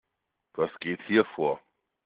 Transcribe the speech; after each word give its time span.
Was 0.55 0.71
geht 0.79 0.99
hier 1.05 1.25
vor? 1.35 1.61